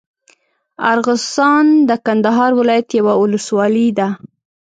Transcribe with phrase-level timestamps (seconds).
[0.93, 4.07] ارغسان د کندهار ولايت یوه اولسوالي ده.